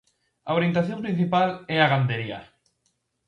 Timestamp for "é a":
1.75-1.91